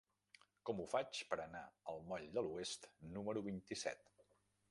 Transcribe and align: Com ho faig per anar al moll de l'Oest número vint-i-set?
Com 0.69 0.79
ho 0.79 0.85
faig 0.93 1.19
per 1.33 1.37
anar 1.43 1.61
al 1.93 2.01
moll 2.13 2.25
de 2.37 2.45
l'Oest 2.47 2.89
número 3.17 3.47
vint-i-set? 3.51 4.13